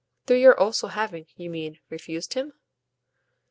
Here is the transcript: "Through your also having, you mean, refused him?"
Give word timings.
"Through 0.25 0.37
your 0.39 0.59
also 0.59 0.87
having, 0.87 1.27
you 1.35 1.51
mean, 1.51 1.79
refused 1.91 2.33
him?" 2.33 2.53